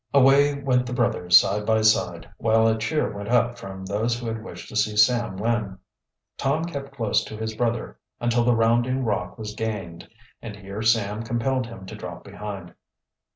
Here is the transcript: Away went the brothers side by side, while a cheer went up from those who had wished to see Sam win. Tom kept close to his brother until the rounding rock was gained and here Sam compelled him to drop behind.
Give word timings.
Away 0.15 0.59
went 0.63 0.87
the 0.87 0.93
brothers 0.95 1.37
side 1.37 1.63
by 1.63 1.81
side, 1.81 2.27
while 2.39 2.67
a 2.67 2.75
cheer 2.75 3.11
went 3.15 3.29
up 3.29 3.55
from 3.59 3.85
those 3.85 4.17
who 4.17 4.25
had 4.25 4.43
wished 4.43 4.67
to 4.69 4.75
see 4.75 4.97
Sam 4.97 5.35
win. 5.37 5.77
Tom 6.37 6.65
kept 6.65 6.95
close 6.95 7.23
to 7.25 7.37
his 7.37 7.53
brother 7.53 7.99
until 8.19 8.43
the 8.43 8.55
rounding 8.55 9.03
rock 9.05 9.37
was 9.37 9.53
gained 9.53 10.09
and 10.41 10.55
here 10.55 10.81
Sam 10.81 11.21
compelled 11.21 11.67
him 11.67 11.85
to 11.85 11.95
drop 11.95 12.23
behind. 12.23 12.73